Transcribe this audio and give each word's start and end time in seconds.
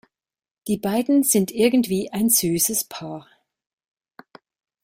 Die 0.67 0.77
beiden 0.79 1.21
sind 1.21 1.51
irgendwie 1.51 2.11
ein 2.11 2.27
süßes 2.27 2.85
Paar. 2.85 3.27